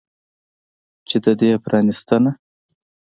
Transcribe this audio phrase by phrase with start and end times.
[1.07, 2.31] چې د دې پرانستنه